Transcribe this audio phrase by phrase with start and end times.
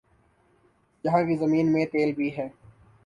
[1.03, 2.47] یہاں کی زمین میں تیل بھی ہے